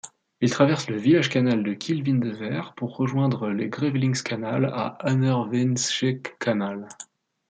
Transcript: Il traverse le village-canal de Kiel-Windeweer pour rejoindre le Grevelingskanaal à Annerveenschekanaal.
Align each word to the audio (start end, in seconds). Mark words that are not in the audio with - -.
Il 0.39 0.49
traverse 0.49 0.87
le 0.89 0.97
village-canal 0.97 1.61
de 1.61 1.75
Kiel-Windeweer 1.75 2.73
pour 2.75 2.97
rejoindre 2.97 3.49
le 3.51 3.67
Grevelingskanaal 3.67 4.65
à 4.65 4.97
Annerveenschekanaal. 5.05 6.87